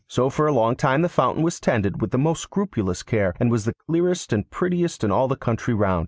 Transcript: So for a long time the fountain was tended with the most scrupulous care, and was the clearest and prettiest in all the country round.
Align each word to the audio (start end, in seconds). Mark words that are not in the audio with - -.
So 0.07 0.31
for 0.31 0.47
a 0.47 0.51
long 0.51 0.75
time 0.77 1.03
the 1.03 1.09
fountain 1.09 1.43
was 1.43 1.59
tended 1.59 2.01
with 2.01 2.09
the 2.09 2.17
most 2.17 2.41
scrupulous 2.41 3.03
care, 3.03 3.35
and 3.39 3.51
was 3.51 3.65
the 3.65 3.75
clearest 3.87 4.33
and 4.33 4.49
prettiest 4.49 5.03
in 5.03 5.11
all 5.11 5.27
the 5.27 5.35
country 5.35 5.75
round. 5.75 5.99